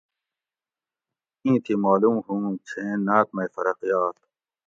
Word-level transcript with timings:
ایں 1.43 1.57
تھی 1.63 1.73
مالوم 1.83 2.15
ھو 2.25 2.33
اُوں 2.43 2.53
چھیں 2.67 2.93
ناۤت 3.05 3.27
مئ 3.35 3.47
فرق 3.55 3.77
یات 3.89 4.15